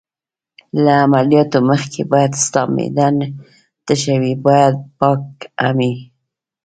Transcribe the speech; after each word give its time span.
له 0.83 0.91
عملیاتو 1.05 1.59
مخکې 1.69 2.01
باید 2.11 2.31
ستا 2.45 2.61
معده 2.75 3.07
تشه 3.85 4.15
وي، 4.21 4.33
باید 4.47 4.75
پاک 4.99 5.23
هم 5.63 5.77
یې. 5.87 5.93